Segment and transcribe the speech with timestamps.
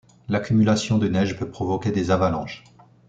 [0.29, 2.63] L'accumulation de neige peut provoquer des avalanches.